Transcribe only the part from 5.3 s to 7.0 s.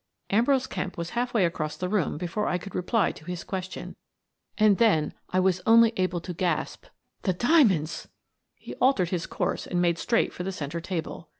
was able only to gasp: